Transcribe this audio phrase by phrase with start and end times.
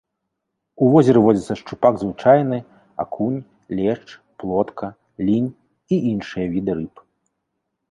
[0.85, 2.57] У возеры водзяцца шчупак звычайны,
[3.05, 3.37] акунь,
[3.81, 4.09] лешч,
[4.43, 4.87] плотка,
[5.29, 7.07] лінь і іншыя віды рыб.